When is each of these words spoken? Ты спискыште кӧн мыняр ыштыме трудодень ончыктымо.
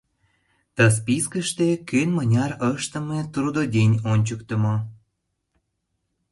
Ты 0.75 0.83
спискыште 0.97 1.67
кӧн 1.89 2.09
мыняр 2.17 2.51
ыштыме 2.71 3.19
трудодень 3.33 3.95
ончыктымо. 4.11 4.75